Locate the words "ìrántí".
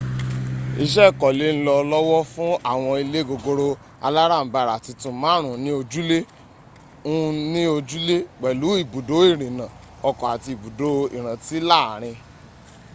11.17-11.57